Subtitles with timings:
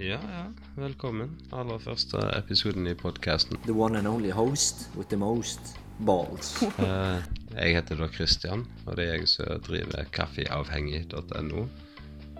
[0.00, 0.52] Ja, ja.
[0.76, 1.30] Velkommen.
[1.50, 3.58] Aller første episoden i podkasten.
[3.64, 5.72] The one and only host with the most
[6.06, 6.62] balls.
[6.62, 7.18] uh,
[7.58, 11.64] jeg heter da Christian, og det er jeg som driver kaffeavhengig.no.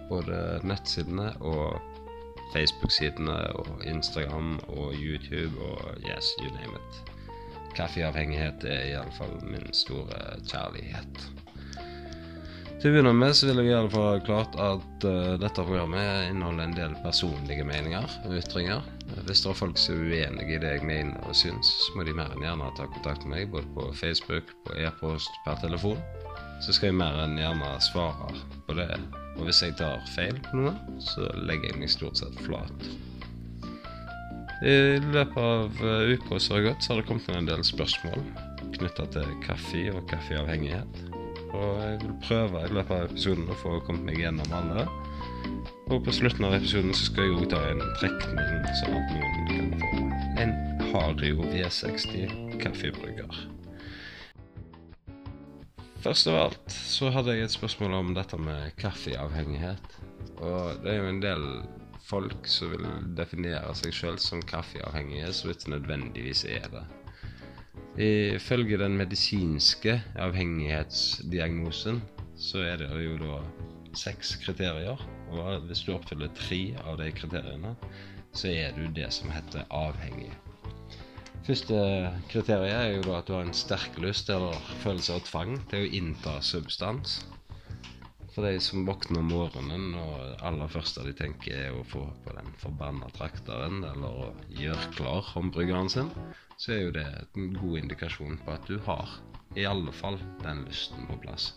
[0.09, 1.81] Både nettsidene og
[2.55, 7.03] Facebook-sidene og Instagram og YouTube og yes, you name it.
[7.75, 11.27] Kaffeavhengighet er iallfall min store kjærlighet.
[12.79, 16.29] Til å begynne med så vil jeg gjøre det for klart at uh, dette programmet
[16.29, 18.85] inneholder en del personlige meninger og ytringer.
[19.27, 22.07] Hvis det er folk som er uenige i det jeg mener og syns, så må
[22.07, 25.99] de mer enn gjerne ta kontakt med meg, både på Facebook, på e-post, per telefon.
[26.63, 28.31] Så skal jeg mer enn gjerne svare
[28.69, 28.93] på det.
[29.35, 32.91] Og hvis jeg tar feil på noe, så legger jeg meg stort sett flat.
[34.63, 38.23] I løpet av eh, uka som har gått, så har det kommet en del spørsmål
[38.79, 41.18] knytta til kaffe og kaffeavhengighet.
[41.57, 44.87] Og jeg vil prøve i løpet av episoden å få kommet meg gjennom alle.
[45.89, 49.47] Og på slutten av episoden så skal jeg òg ta en trekning, sånn at noen
[49.49, 49.93] kan få
[50.43, 50.53] en
[50.91, 53.41] Hario V60 kaffebrygger.
[56.05, 59.99] Først av alt så hadde jeg et spørsmål om dette med kaffeavhengighet.
[60.39, 61.49] Og det er jo en del
[62.09, 62.87] folk som vil
[63.19, 66.85] definere seg sjøl som kaffeavhengige, så ikke nødvendigvis er det.
[67.99, 71.99] Ifølge den medisinske avhengighetsdiagnosen
[72.39, 73.39] så er det jo da
[73.99, 75.01] seks kriterier.
[75.35, 77.75] Og hvis du oppfyller tre av de kriteriene,
[78.31, 80.31] så er du det som heter avhengig.
[81.49, 81.81] Første
[82.31, 85.83] kriteriet er jo da at du har en sterk lyst eller følelse av tvang til
[85.83, 87.23] å innta substans.
[88.39, 92.35] For de som våkner om morgenen og aller første de tenker er å få på
[92.37, 96.13] den forbanna trakteren eller å gjøre klar håndbryggeren sin,
[96.55, 97.03] så er jo det
[97.35, 99.17] en god indikasjon på at du har
[99.59, 101.49] i alle fall den lysten på plass.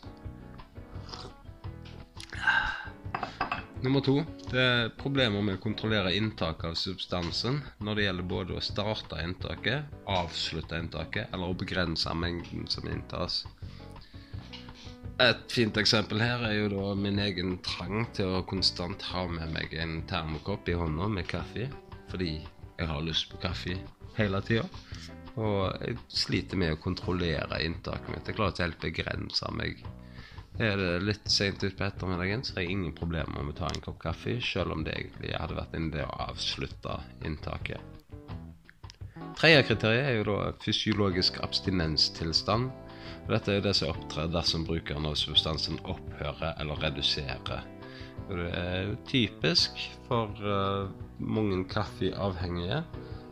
[3.86, 4.18] Nummer to
[4.50, 9.22] det er problemer med å kontrollere inntaket av substansen når det gjelder både å starte
[9.22, 13.44] inntaket, avslutte inntaket eller å begrense mengden som inntas.
[15.22, 19.54] Et fint eksempel her er jo da min egen trang til å konstant ha med
[19.54, 21.68] meg en termokopp i hånda med kaffe,
[22.10, 23.78] fordi jeg har lyst på kaffe
[24.18, 24.66] hele tida.
[25.38, 28.28] Og jeg sliter med å kontrollere inntaket mitt.
[28.28, 29.84] Jeg klarer ikke helt begrense meg
[30.60, 33.84] er det litt seint utpå ettermiddagen, så har jeg ingen problemer med å ta en
[33.84, 37.80] kopp kaffe, selv om det egentlig hadde vært en idé å avslutte inntaket.
[39.40, 42.70] Tredje kriteriet er jo da fysiologisk abstinenstilstand.
[43.30, 47.64] Dette er det som opptrer dersom brukeren av substansen opphører eller reduserer.
[48.28, 52.84] Og det er jo typisk for uh, mange kaffeavhengige.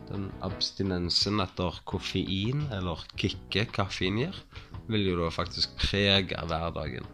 [0.09, 4.37] Den abstinensen etter koffein, eller kicket kaffen gir,
[4.89, 7.05] vil jo da faktisk prege hverdagen.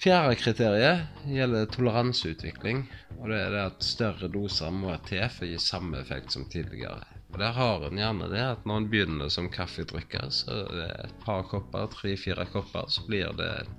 [0.00, 2.86] Fjerde kriteriet gjelder toleranseutvikling.
[3.18, 6.46] og Det er det at større doser må til for å gi samme effekt som
[6.48, 7.19] tidligere.
[7.30, 10.88] Og Der har en gjerne det at når en begynner som kaffedrikker, så er det
[11.04, 13.72] et par kopper, tre-fire kopper, så blir det en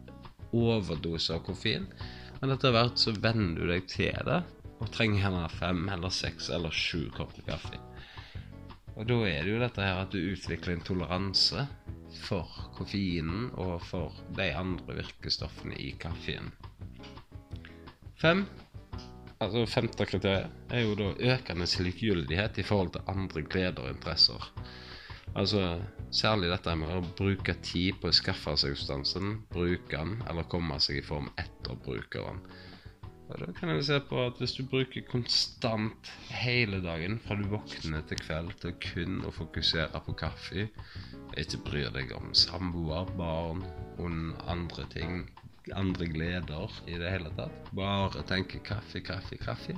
[0.56, 1.89] overdose av koffein.
[2.39, 4.41] Men etter hvert så venner du deg til det,
[4.81, 7.78] og trenger gjerne fem eller seks eller sju kopper kaffe.
[8.95, 11.68] Og da er det jo dette her at du utvikler en toleranse
[12.25, 16.51] for koffeinen og for de andre virkestoffene i kaffen.
[18.19, 18.44] Fem,
[19.41, 24.52] altså femte kriteriet, er jo da økende likegyldighet i forhold til andre gleder og interesser.
[25.35, 25.79] Altså
[26.12, 30.80] særlig dette med å bruke tid på å skaffe seg substansen, bruke den, eller komme
[30.84, 32.41] seg i form etter brukeren.
[33.31, 37.46] Og da kan jeg se på at Hvis du bruker konstant hele dagen fra du
[37.47, 40.68] våkner til kveld til kun å fokusere på kaffe,
[41.40, 43.63] ikke bryr deg om samboer, barn,
[44.03, 45.24] ond, andre ting,
[45.76, 49.78] andre gleder i det hele tatt, bare tenker kaffe, kaffe, kaffe,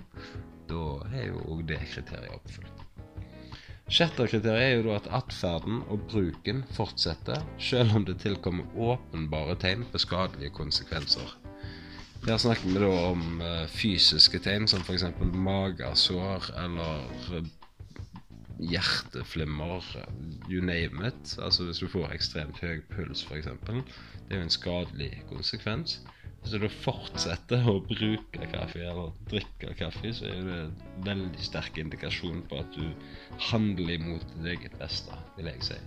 [0.69, 2.83] da er jo òg det kriteriet oppfylt.
[3.91, 9.57] Sjette kriteriet er jo da at atferden og bruken fortsetter, selv om det tilkommer åpenbare
[9.59, 11.35] tegn på skadelige konsekvenser.
[12.23, 15.03] Der snakker vi da om uh, fysiske tegn, som f.eks.
[15.19, 17.03] magesår eller
[18.59, 19.83] hjerteflimmer,
[20.49, 21.37] you name it.
[21.41, 23.49] Altså hvis du får ekstremt høy puls, f.eks.
[23.65, 26.01] Det er jo en skadelig konsekvens.
[26.43, 30.73] Hvis du fortsetter å bruke kaffe eller drikke kaffe, så er det en
[31.07, 32.89] veldig sterk indikasjon på at du
[33.51, 35.79] handler imot ditt eget beste, vil jeg si.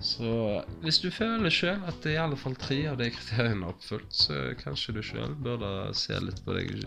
[0.00, 4.12] Så hvis du føler sjøl at i alle fall tre av de kriteriene er oppfylt,
[4.14, 6.84] så kanskje du sjøl burde se litt på deg,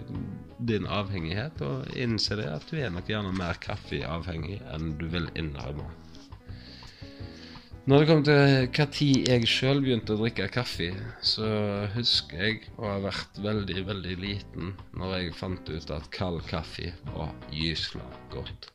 [0.71, 5.27] din avhengighet og innse det at du er nok gjerne mer kaffeavhengig enn du vil
[5.35, 5.89] innrømme.
[7.89, 10.91] Når det kom til hva tid jeg sjøl begynte å drikke kaffe,
[11.25, 11.47] så
[11.95, 16.93] husker jeg å ha vært veldig, veldig liten når jeg fant ut at kald kaffe
[17.09, 18.69] var gyselig godt.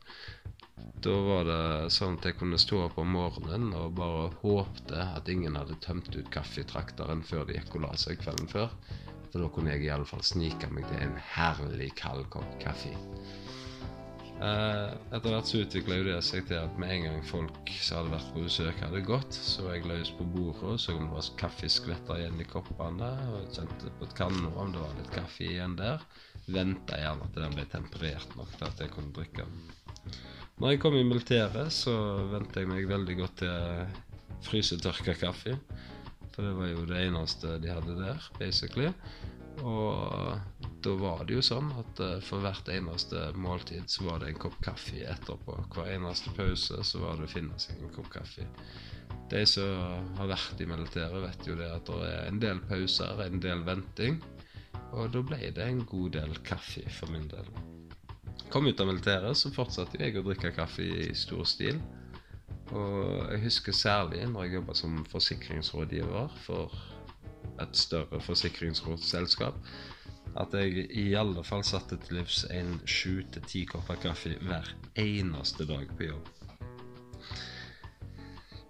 [1.07, 5.29] Da var det sånn at jeg kunne stå opp om morgenen og bare håpte at
[5.31, 8.73] ingen hadde tømt ut kaffetrakteren før de gikk og la seg kvelden før.
[9.31, 12.93] For da kunne jeg iallfall snike meg til en herlig kald kopp kaffe.
[14.37, 18.13] Eh, etter hvert så utvikla det seg til at med en gang folk som hadde
[18.13, 21.15] vært på besøk, hadde gått, så var jeg løs på bordet og så om det
[21.15, 23.13] var kaffeskvetter igjen i koppene.
[23.33, 26.05] Og kjente på et kanne om det var litt kaffe igjen der.
[26.47, 29.63] Venta gjerne til den ble temperert nok til at jeg kunne drikke den.
[30.57, 31.93] Når jeg kom i militæret, så
[32.33, 33.91] vente jeg meg veldig godt til
[34.47, 35.59] frysetørka kaffe.
[36.33, 38.89] For det var jo det eneste de hadde der, basically.
[39.65, 40.41] Og
[40.85, 44.41] da var det jo sånn at uh, for hvert eneste måltid så var det en
[44.47, 45.59] kopp kaffe etterpå.
[45.77, 48.49] Hver eneste pause så var det å finne seg en kopp kaffe.
[49.29, 53.25] De som har vært i militæret, vet jo det at det er en del pauser,
[53.29, 54.21] en del venting.
[54.97, 57.66] Og da ble det en god del kaffe for min del.
[58.51, 61.81] Kom ut av militæret, så fortsatte jeg å drikke kaffe i stor stil.
[62.75, 66.73] Og jeg husker særlig når jeg jobba som forsikringsrådgiver for
[67.63, 69.59] et større forsikringsselskap,
[70.37, 74.73] at jeg i alle fall satte til livs en sju til ti kopper kaffe hver
[75.01, 76.33] eneste dag på jobb.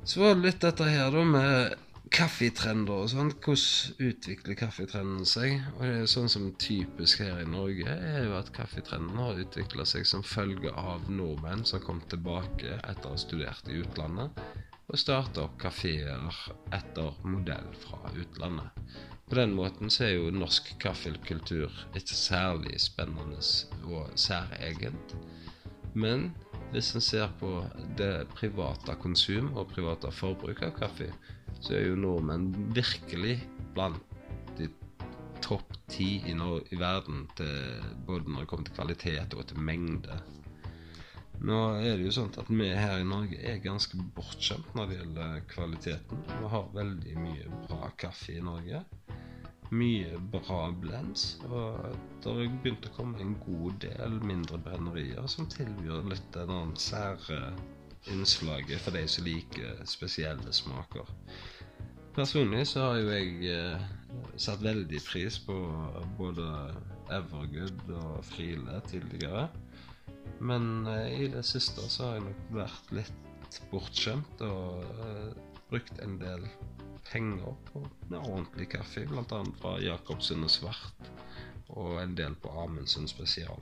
[0.06, 3.32] Så var det litt dette her da med kaffetrender og sånn.
[3.42, 5.58] Hvordan utvikler kaffetrenden seg?
[5.76, 9.86] Og det er sånn som typisk her i Norge, er jo at kaffetrenden har utvikla
[9.88, 14.38] seg som følge av nordmenn som kom tilbake etter å ha studert i utlandet,
[14.86, 16.22] og starta opp kafeer
[16.74, 18.70] etter modell fra utlandet.
[19.26, 23.40] På den måten så er jo norsk kaffekultur ikke særlig spennende
[23.90, 25.16] og særegent.
[25.98, 26.28] Men
[26.70, 27.50] hvis en ser på
[27.98, 31.10] det private konsum og private forbruk av kaffe,
[31.60, 33.38] så er jo nordmenn virkelig
[33.76, 34.14] blant
[34.58, 34.68] de
[35.44, 40.18] topp ti i, i, verden til, både når det kommer til kvalitet og til mengde.
[41.46, 45.00] Nå er det jo sånn at vi her i Norge er ganske bortskjemt når det
[45.00, 46.22] gjelder kvaliteten.
[46.30, 48.84] Vi har veldig mye bra kaffe i Norge
[49.74, 51.36] mye bra blends.
[51.48, 56.52] Og det har begynt å komme en god del mindre brennerier som tilbyr litt en
[56.52, 57.40] annen sære
[58.12, 61.08] innslaget for de som liker spesielle smaker.
[62.16, 63.88] Personlig så har jo jeg eh,
[64.40, 65.56] satt veldig pris på
[66.16, 66.46] både
[67.12, 69.48] Evergood og Friele tidligere.
[70.40, 75.36] Men eh, i det siste så har jeg nok vært litt bortskjemt og eh,
[75.70, 76.46] brukt en del
[77.10, 77.84] penger på
[78.16, 79.42] ordentlig kaffe, bl.a.
[79.60, 81.10] fra Jacobsen og Svart,
[81.68, 83.60] og en del på Amundsen spesial.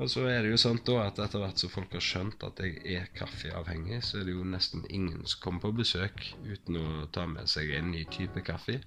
[0.00, 2.60] Og så er det jo sant da at etter hvert som folk har skjønt at
[2.64, 6.86] jeg er kaffeavhengig, så er det jo nesten ingen som kommer på besøk uten å
[7.12, 8.78] ta med seg en ny type kaffe.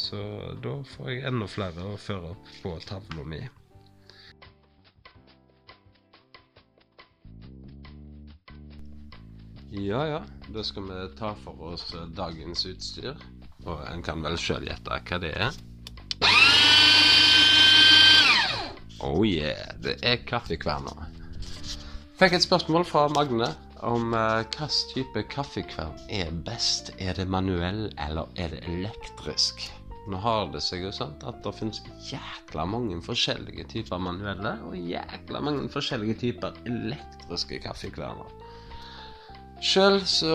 [0.00, 0.22] Så
[0.64, 3.42] da får jeg enda flere å føre opp på tavla mi.
[9.74, 10.24] Ja, ja.
[10.54, 13.20] Da skal vi ta for oss dagens utstyr.
[13.68, 15.64] Og en kan vel sjøl gjette hva det er.
[19.02, 21.06] Oh yeah, det er kaffekverner.
[22.18, 23.48] Fikk et spørsmål fra Magne
[23.84, 26.92] om uh, hvilken type kaffekvern er best.
[27.02, 29.66] Er det manuell, eller er det elektrisk?
[30.06, 34.76] Nå har det seg jo sånn at det finnes jækla mange forskjellige typer manuelle og
[34.76, 38.43] jækla mange forskjellige typer elektriske kaffekverner.
[39.64, 40.34] Sjøl så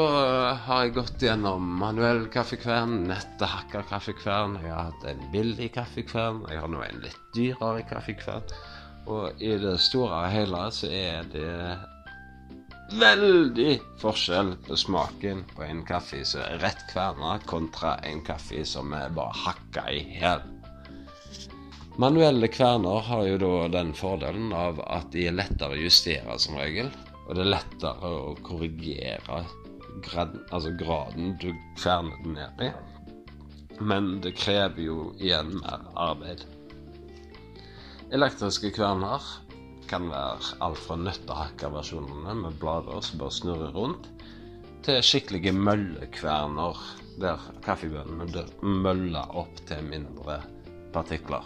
[0.66, 4.56] har jeg gått gjennom manuell kaffekvern, nettehakka kaffekvern.
[4.64, 6.40] Jeg har hatt en billig kaffekvern.
[6.50, 8.48] Jeg har nå en litt dyrere kaffekvern.
[9.06, 11.52] Og i det store og hele så er det
[12.98, 18.96] veldig forskjell på smaken på en kaffe som er rett kverna, kontra en kaffe som
[18.98, 20.42] er bare hakka i hjel.
[22.02, 26.58] Manuelle kverner har jo da den fordelen av at de er lettere å justere som
[26.58, 26.90] regel.
[27.30, 29.44] Og det er lettere å korrigere
[30.02, 32.70] grad, altså graden du kverner den ned i.
[33.86, 36.42] Men det krever jo igjen mer arbeid.
[38.18, 39.22] Elektriske kverner
[39.90, 44.10] kan være alt fra nøttehakkerversjonene med blader som bare snurrer rundt,
[44.86, 46.82] til skikkelige møllekverner
[47.22, 50.40] der kaffebønnene møller opp til mindre
[50.96, 51.46] partikler.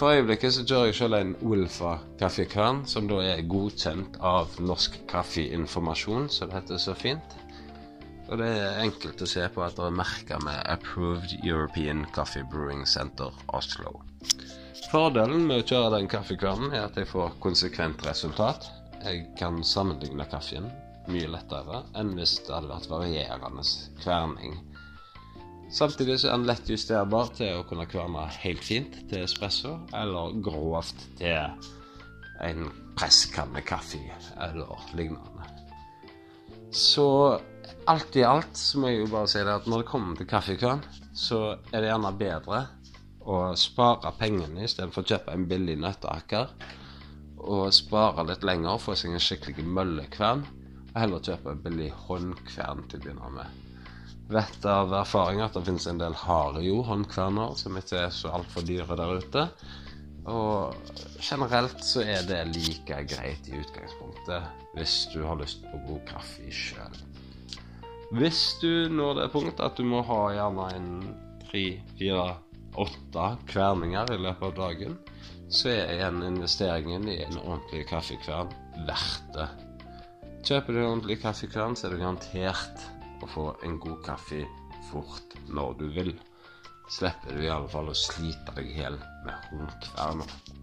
[0.00, 4.94] For øyeblikket så kjører jeg selv en Ulfa kaffekvern, som da er godkjent av Norsk
[5.10, 7.34] Kaffeinformasjon, som det heter så fint.
[8.30, 12.48] Og det er enkelt å se på at det er merka med 'Approved European Coffee
[12.48, 14.00] Brewing Center Oslo'.
[14.88, 18.70] Fordelen med å kjøre den kaffekvernen er at jeg får konsekvent resultat.
[19.04, 20.72] Jeg kan sammenligne kaffen
[21.12, 23.68] mye lettere enn hvis det hadde vært varierende
[24.00, 24.56] kverning.
[25.70, 30.34] Samtidig så er den lett justerbar til å kunne kverne helt fint til espresso, eller
[30.42, 31.46] grovt til
[32.42, 32.66] en
[32.98, 34.00] presskanne kaffe
[34.42, 35.46] eller lignende.
[36.74, 37.06] Så
[37.90, 40.30] alt i alt så må jeg jo bare si det at når det kommer til
[40.30, 40.82] kaffekvern,
[41.14, 42.60] så er det gjerne bedre
[43.30, 46.50] å spare pengene istedenfor å kjøpe en billig nøtteaker.
[47.40, 50.44] Og spare litt lenger, få seg en skikkelig møllekvern.
[50.90, 53.69] Og heller kjøpe en billig håndkvern til å begynne med
[54.30, 58.66] vet av erfaring at det finnes en del harde jordhåndkverner som ikke er så altfor
[58.66, 59.46] dyre der ute.
[60.30, 60.76] Og
[61.24, 66.52] generelt så er det like greit i utgangspunktet hvis du har lyst på god kaffe
[66.54, 67.00] sjøl.
[68.14, 70.92] Hvis du når det punktet at du må ha gjerne en
[71.46, 71.64] tre,
[71.98, 72.28] fire,
[72.78, 74.96] åtte kverninger i løpet av dagen,
[75.50, 78.52] så er igjen investeringen i en ordentlig kaffekvern
[78.86, 79.48] verdt det.
[80.46, 82.86] Kjøper du en ordentlig kaffekvern, så er du garantert
[83.22, 84.44] å få en god kaffe
[84.90, 86.14] fort når du vil.
[86.90, 88.96] Slipper du i alle fall å slite deg i hjel
[89.26, 90.58] med håndkverner.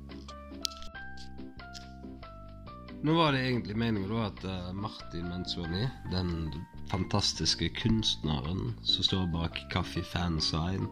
[3.05, 6.49] Nå var det egentlig meningen da at eh, Martin Menzoni, den
[6.89, 10.89] fantastiske kunstneren som står bak Kaffe Fansign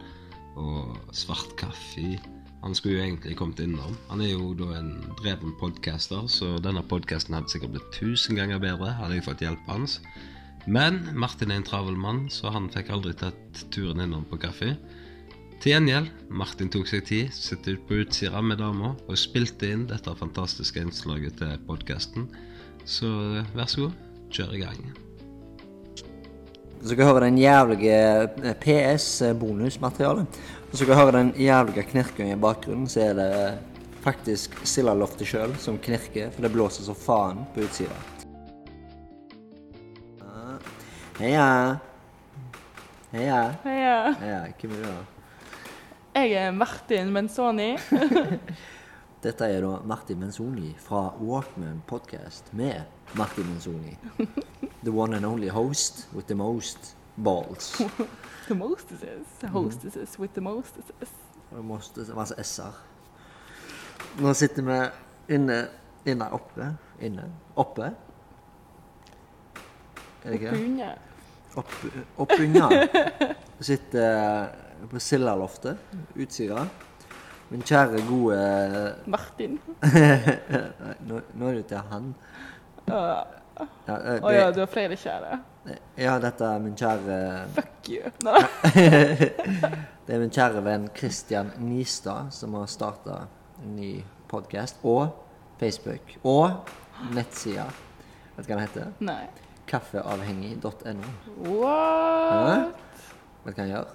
[0.55, 2.19] og Svart Kaffe
[2.61, 3.97] Han skulle jo egentlig kommet innom.
[4.09, 8.61] Han er jo da en dreven podcaster, så denne podkasten hadde sikkert blitt tusen ganger
[8.63, 9.99] bedre hadde jeg fått hjelp hans.
[10.65, 14.71] Men Martin er en travel mann, så han fikk aldri tatt turen innom på kaffe.
[15.61, 19.85] Til gjengjeld, Martin tok seg tid, satt ut på Utsira med dama og spilte inn
[19.89, 22.27] dette fantastiske innslaget til podkasten.
[22.85, 23.09] Så
[23.53, 23.99] vær så god,
[24.33, 24.81] kjør i gang.
[26.81, 28.01] Så skal høre den jævlige
[28.61, 30.41] PS-bonusmaterialet.
[30.65, 33.31] Og så skal høre den jævlige knirkinga i bakgrunnen, så er det
[34.05, 37.97] faktisk Sillaloftet sjøl som knirker, for det blåser så faen på utsida.
[41.19, 41.79] Heia.
[43.11, 43.55] Heia.
[43.63, 44.11] Heia.
[44.19, 44.39] Heia.
[44.59, 44.95] Hvem er du, da?
[46.15, 47.69] Jeg er Martin Menzoni.
[49.23, 52.81] Dette er da Martin Menzoni fra Walkman Podcast med
[53.15, 53.95] Martin Menzoni.
[54.83, 57.81] The one and only host with the most balls.
[58.47, 59.27] the mostesses.
[59.51, 61.15] Hostesses with the mostesses.
[61.51, 62.75] Mostesses, altså s-er.
[64.19, 65.67] Nå sitter vi inne
[66.05, 66.75] Inne oppe.
[67.01, 67.31] Inne.
[67.55, 67.91] Oppe.
[70.25, 70.51] Er Oppunder.
[70.51, 70.89] Punja.
[71.55, 71.71] Opp,
[72.17, 72.87] oppunder.
[73.59, 74.49] Sitter
[74.89, 75.77] på Sillaloftet,
[76.15, 76.65] Utsira.
[77.49, 78.39] Min kjære, gode
[79.05, 79.59] Martin.
[81.07, 82.13] nå, nå er du til han.
[82.89, 83.01] Å
[83.55, 85.37] Ja, eh, uh, ja, du har flere kjære.
[85.95, 87.19] ja, dette er min kjære
[87.55, 88.11] Fuck you.
[88.25, 88.33] No.
[90.05, 93.21] Det er min kjære venn Christian Nistad som har starta
[93.63, 93.93] en ny
[94.27, 94.81] podkast.
[94.83, 95.07] Og
[95.61, 96.17] Facebook.
[96.23, 96.67] Og
[97.15, 97.69] nettsida.
[98.35, 98.93] Vet du hva den heter?
[98.99, 99.44] Nei.
[99.69, 101.11] Kaffeavhengig.no.
[101.49, 102.81] What?
[103.45, 103.93] Vet du hva han gjør?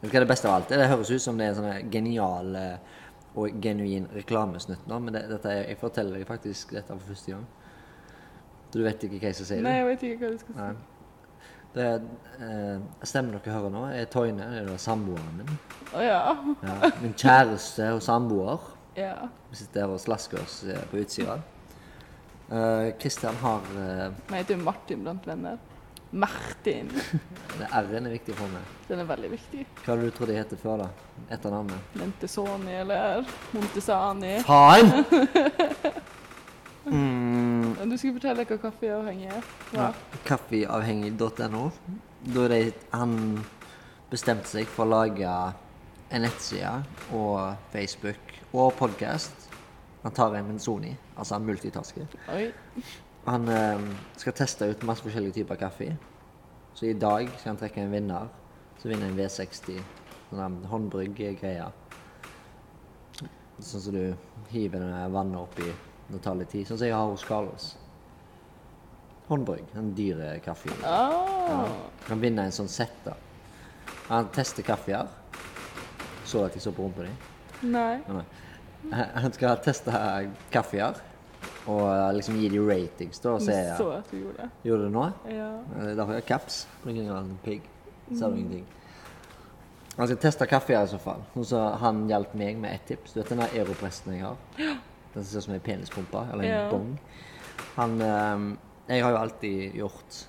[0.00, 0.82] Vet du hva det beste av alt er?
[0.82, 2.98] Det høres ut som det er en sånn genial eh,
[3.36, 7.34] og genuin reklamesnutt nå, men det, dette er, jeg forteller deg faktisk dette for første
[7.34, 7.46] gang.
[8.70, 9.58] Så du vet ikke hva jeg skal si?
[9.64, 10.92] Nei, jeg vet ikke hva du skal si.
[11.76, 11.88] Det
[12.40, 15.58] eh, stemmen dere hører nå, er Toine, det er samboeren min.
[15.92, 16.20] Å ja.
[16.64, 18.70] Ja, min kjæreste og samboer.
[18.96, 19.28] Ja.
[19.50, 21.36] Vi sitter her og slasker oss eh, på utsida.
[22.46, 25.56] Eh, Christian har eh, Men jeg heter jo Martin blant venner.
[26.16, 26.88] Martin.
[27.58, 28.62] det R-en er viktig for meg.
[28.86, 29.64] Den er veldig viktig.
[29.82, 30.90] Hva hadde du trodd jeg het før, da?
[31.34, 31.96] Etter navnet?
[31.98, 33.26] Lentesoni eller
[33.56, 34.36] Montesani.
[34.46, 34.92] Faen!
[36.86, 39.46] Mm, Du skulle fortelle hva kaffeavhengig er.
[39.74, 39.88] ja.
[40.28, 41.64] Kaffeavhengig.no.
[42.34, 42.60] Da det
[42.92, 43.16] han
[44.10, 45.32] bestemte seg for å lage
[46.14, 49.45] en nettside og Facebook og podkast.
[50.06, 52.04] Han tar en Menzoni, altså han multitasker.
[52.30, 52.44] Oi.
[53.24, 55.88] Han eh, skal teste ut masse forskjellige typer kaffe.
[56.78, 58.28] Så i dag skal han trekke en vinner.
[58.78, 59.80] Så vinner en V60.
[60.28, 61.66] Sånn håndbrygg-greie.
[63.58, 65.74] Sånn som du hiver vannet oppi.
[66.06, 66.70] Det tar litt tid.
[66.70, 67.68] Sånn som jeg har hos Carlos.
[69.26, 69.74] Håndbrygg.
[69.74, 70.40] En kaffen.
[70.44, 70.80] kaffe.
[70.86, 71.66] Ja.
[72.06, 73.18] Kan vinne en sånn sett, da.
[74.06, 75.10] Han tester kaffeer.
[76.22, 77.16] Så at jeg så på rumpa di?
[77.66, 77.96] Nei.
[78.06, 78.28] Ja, nei.
[78.92, 79.92] Han skal teste
[80.52, 80.94] kaffeer.
[81.66, 83.32] Og liksom gi de ratings, da.
[83.34, 84.48] Og se så at du gjorde det.
[84.68, 85.04] Gjorde du det nå?
[85.30, 85.48] Ja.
[85.76, 86.60] Eh, Derfor har jeg kaps.
[86.84, 87.62] Grunn en pigg.
[88.14, 88.66] ser du ingenting.
[89.96, 91.22] Han skal teste kaffeer i så fall.
[91.42, 93.12] Så han hjalp meg med ett tips.
[93.14, 94.36] Du vet den der aeropressen jeg har?
[94.56, 96.70] Den som ser ut som en penispumpe, eller en Ja.
[96.70, 96.98] bong.
[97.76, 98.56] Han eh,
[98.88, 100.26] Jeg har jo alltid gjort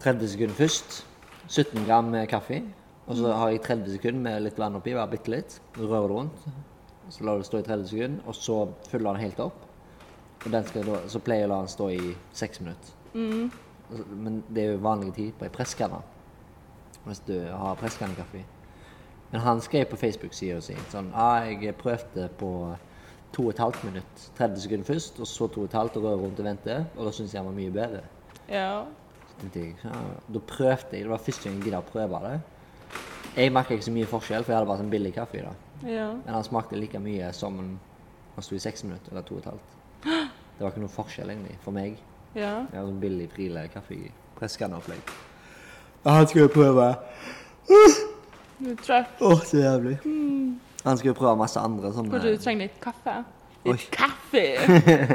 [0.00, 1.04] 30 sekunder først.
[1.48, 2.62] 17 gram med kaffe.
[3.06, 5.58] Og så har jeg 30 sekunder med litt vann oppi, bare bitte litt.
[5.76, 6.46] Rører det rundt.
[7.10, 8.58] Så lar du det stå i 30 sekunder, og så
[8.88, 9.60] fyller han helt opp.
[10.44, 10.62] Og da,
[11.08, 12.96] så pleier jeg å la den stå i seks minutter.
[13.14, 13.50] Mm.
[13.90, 16.00] Altså, Men det er jo vanlig tid på ei presskanne.
[17.04, 18.44] Hvis du har presskannekaffe.
[19.30, 22.50] Men han skrev på Facebook-sida si sånn ah, jeg prøvde på
[23.34, 24.26] to og et halvt minutt.
[24.38, 26.76] 30 sekunder først, og så to og røre rundt og vente.
[26.96, 28.02] Og da syntes jeg han var mye bedre.
[28.48, 28.84] Ja.
[29.42, 31.02] Jeg, ja, Da prøvde jeg.
[31.02, 32.34] Det var første gang jeg gidda å prøve det.
[33.34, 35.54] Jeg merka ikke så mye forskjell, for jeg hadde bare sånn billig kaffe i det.
[35.84, 36.08] Ja.
[36.24, 37.58] Men han smakte like mye som
[38.34, 39.76] han sto i seks minutter eller to og et halvt.
[40.54, 41.96] Det var ikke noe forskjell egentlig for meg.
[42.34, 42.52] Ja.
[42.70, 45.12] Jeg har sånn billig Prile kaffe i presskanneopplegg.
[46.04, 46.88] Han skulle prøve.
[47.66, 49.20] Du er trøtt.
[49.24, 49.98] Å, så jævlig.
[50.84, 53.20] Han skulle prøve masse andre sånne Kanskje du trenger litt kaffe?
[53.64, 53.76] Oi.
[53.76, 54.44] Litt kaffe!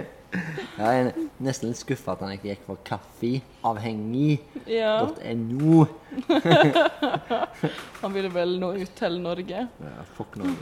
[0.32, 1.08] Ja, Jeg er
[1.42, 5.78] nesten litt skuffa at han ikke gikk for kaffeavhengig.no.
[8.02, 9.60] Han ville vel nå ut til Norge.
[9.68, 10.62] Ja, fuck Norge.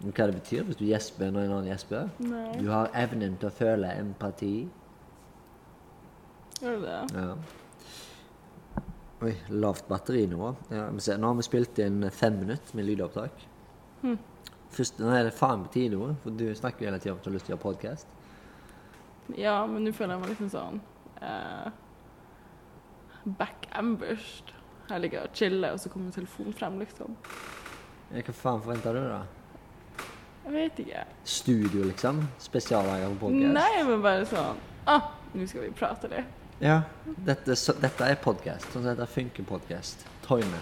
[0.00, 2.02] Men Hva det betyr hvis du gjesper når en annen gjesper?
[2.58, 4.54] Du har evnen til å føle empati.
[6.60, 7.00] Gjør du det?
[7.16, 7.30] Ja.
[9.20, 10.54] Oi, lavt batteri nå.
[10.72, 13.34] Ja, nå har vi spilt inn fem minutter med lydopptak.
[14.70, 17.18] Først, nå er det faen på tide nå, for du snakker jo hele tida om
[17.18, 18.16] at du har lyst til å gjøre podkast.
[19.38, 20.80] Ja, men nå føler jeg meg liksom sånn
[21.22, 21.70] eh,
[23.38, 24.54] Back-ambushed.
[24.90, 27.14] Jeg ligger og chiller, og så kommer telefonen frem, liksom.
[28.10, 29.20] Hva faen forventer du, da?
[30.46, 31.04] Jeg vet ikke.
[31.24, 32.24] Studio, liksom?
[32.42, 33.54] Spesiallager på podkast?
[33.54, 34.58] Nei, men bare sånn
[34.90, 36.36] ah, Nå skal vi prate litt.
[36.60, 36.80] Ja,
[37.24, 38.66] dette, så, dette er podkast.
[38.72, 40.02] Sånn som dette funker podkast.
[40.26, 40.58] Toyne.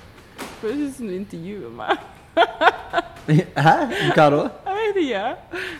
[0.61, 2.05] Høres ut som du intervjuer meg.
[3.66, 3.75] Hæ?
[4.16, 4.42] Hva da?
[4.66, 5.25] Jeg vet ikke.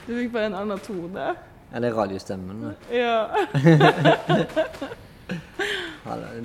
[0.07, 1.29] Du fikk bare en annen tone.
[1.73, 2.75] Ja, det er radiostemmen.
[2.93, 3.17] Ja.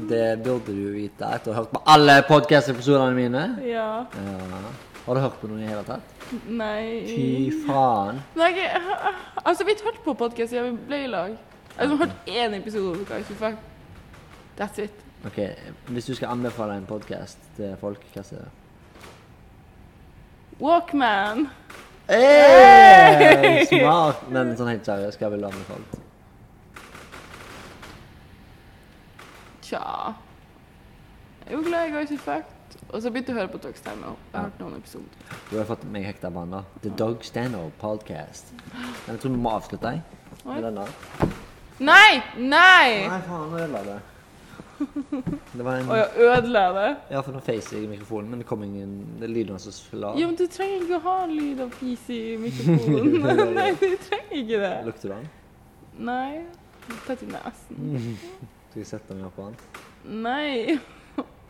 [0.09, 3.43] Det- burde du vite etter å ha hørt på alle podkast-episodene mine.
[3.63, 4.05] ja.
[4.11, 4.71] Ja.
[5.05, 6.11] Har du hørt på noen i hele tatt?
[6.47, 8.21] Nei Fy faen.
[8.39, 8.79] Nei, jeg,
[9.43, 11.33] altså, vi har hørt på podkast siden vi ble i lag.
[11.77, 13.03] Jeg har hørt én episode.
[13.39, 13.57] Fuck.
[14.59, 14.93] That's it.
[15.27, 15.39] Ok,
[15.87, 18.62] Hvis du skal anbefale en podkast til folk, hva er det?
[20.59, 21.49] Walkman.
[22.07, 23.65] Hey!
[23.69, 24.25] Smart!
[24.29, 25.99] Men sånn helt seriøst, hva ville du anbefalt?
[29.63, 29.83] Tja
[31.45, 32.51] Jeg er jo glad i Guys we fucked.
[32.93, 34.19] Og så begynte jeg å høre på Dog Stand Up.
[34.31, 35.39] Jeg har hørt noen episoder.
[35.49, 36.61] Du har fått meg hekta vann, da.
[36.83, 38.53] The Dog Stand-Up Podcast.
[39.07, 40.85] Jeg tror vi må avslutte deg med denne.
[41.83, 42.21] Nei!
[42.37, 43.07] Nei!
[43.09, 43.99] Nei, faen, nå ødela det.
[45.53, 46.89] Det var en Og jeg ødela det.
[47.13, 50.13] Ja, for nå feis jeg i mikrofonen, men det kom ingen Det er som fyller
[50.13, 50.19] av.
[50.19, 53.53] Jo, men du trenger ikke å ha lyd av fis i mikrofonen.
[53.59, 54.73] Nei, du trenger ikke det.
[54.89, 55.29] Lukter du den?
[56.09, 56.43] Nei.
[57.07, 58.17] Tett i nesen.
[58.73, 59.59] Skal jeg sette meg opp på den?
[60.23, 60.79] Nei.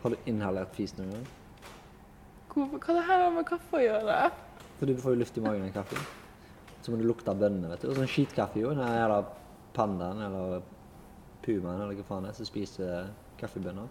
[0.02, 1.24] Har du inhalert fis noen gang?
[2.54, 4.18] Hvorfor, hva det her har med kaffe å gjøre?
[4.78, 6.02] For du får jo luft i magen av kaffe.
[6.84, 7.88] Så må du lukte av bønnene, vet du.
[7.90, 8.74] Og sånn skitkaffe jo.
[8.76, 9.22] Den jævla
[9.74, 10.60] pandaen eller
[11.44, 13.08] pumaen eller hva faen det er som spiser
[13.40, 13.90] kaffebønner.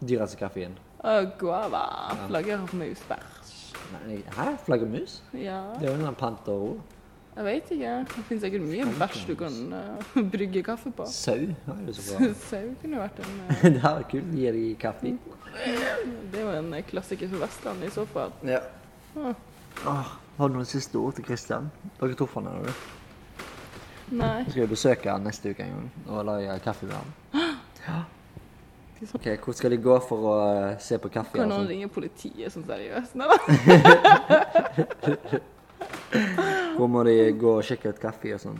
[0.00, 0.76] Dyreste kaffen.
[1.00, 1.86] Å, guava.
[2.26, 3.56] Flagger på musbæsj.
[3.92, 4.50] Nei, Hæ?
[4.66, 5.22] Flaggermus?
[5.32, 5.60] Ja.
[5.78, 6.76] Det er jo en sånn panterro.
[7.36, 7.92] Jeg vet ikke.
[8.08, 11.06] Det finnes sikkert mye bæsj du kan uh, brygge kaffe på.
[11.12, 11.36] Sau
[11.66, 12.30] har jeg så bra.
[12.48, 13.64] Sau kunne vært en uh...
[13.74, 14.30] det her vært kult.
[14.40, 15.12] Gir de kaffe?
[15.56, 18.32] Det er jo en eh, klassiker for Vestlandet i så fall.
[18.48, 18.62] Ja.
[19.16, 19.44] Ah.
[19.84, 21.68] Åh, har du noen siste ord til Kristian?
[22.00, 24.16] Dere truffet han, har du?
[24.16, 24.34] Nei.
[24.48, 27.16] Skal vi besøke han neste uke en gang og lage kaffe med han.
[27.86, 28.00] Ja.
[28.96, 31.36] Ok, Hvor skal de gå for å eh, se på kaffe?
[31.36, 31.68] Kan noen sånn?
[31.68, 33.12] ringe politiet sånn seriøst?
[36.76, 38.56] Hvor må de gå og sjekke ut kaffe og sånn?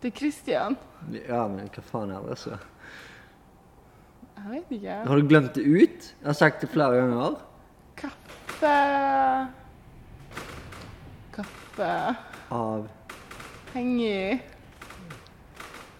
[0.00, 0.78] Til Christian?
[1.12, 2.56] Ja, men hva faen er det, så?
[4.40, 4.96] Jeg vet ikke.
[5.10, 6.06] Har du glemt det ut?
[6.22, 7.36] Jeg har sagt det flere ganger.
[8.00, 8.76] Kaffe
[11.36, 11.90] Kaffe
[12.56, 12.88] Av
[13.74, 14.40] Henger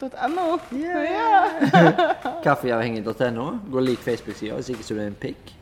[0.01, 0.47] .no.
[0.73, 2.43] Yeah.
[2.45, 3.47] Kaffeavhengig.no.
[3.71, 5.55] Gå og lik Facebook-sida hvis ikke så du er en pikk.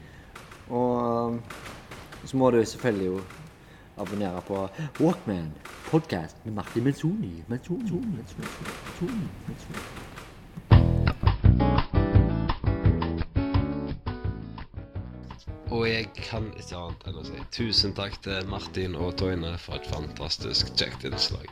[0.69, 1.43] Og um,
[2.25, 3.21] så må du selvfølgelig jo
[3.99, 4.69] abonnere på
[5.01, 5.53] Walkman
[5.91, 8.47] podcast med Martin Menzoni, Menzoni, Menzoni.
[15.71, 19.77] Og jeg kan ikke annet enn å si tusen takk til Martin og Toine for
[19.77, 21.49] et fantastisk kjekt innslag.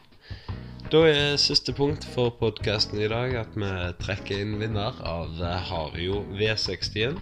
[0.86, 3.68] Da er siste punkt for podkasten i dag at vi
[3.98, 5.32] trekker inn vinner av
[5.66, 7.16] Hario V60.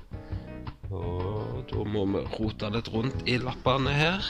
[0.93, 4.29] Og da må vi rote litt rundt i lappene her.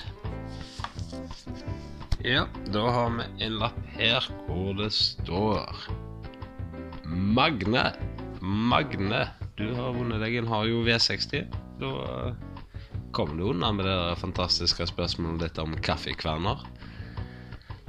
[2.22, 5.82] Ja, da har vi en lapp her hvor det står
[7.10, 7.88] Magne.
[8.38, 9.24] Magne,
[9.58, 11.50] du har vunnet deg en Hario V60.
[11.82, 11.90] Da
[13.10, 16.62] kommer du unna med det fantastiske spørsmålet ditt om kaffekverner.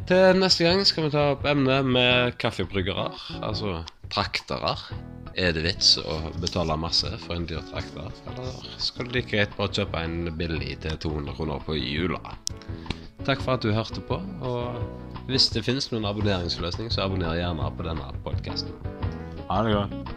[0.05, 3.07] Til neste gang skal vi ta opp emnet med kaffebryggere,
[3.41, 3.79] altså
[4.13, 4.75] traktere.
[5.33, 9.55] Er det vits å betale masse for en dyr trakter, eller skal du like greit
[9.57, 12.21] bare kjøpe en billig til 200 kroner på jula?
[13.25, 17.73] Takk for at du hørte på, og hvis det finnes noen abonneringsløsning, så abonner gjerne
[17.73, 18.77] på denne podkasten.
[19.49, 20.14] Ha det godt.